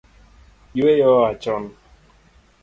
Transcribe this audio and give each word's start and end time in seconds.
Yueyo 0.77 1.07
oa 1.19 1.31
chon 1.41 1.63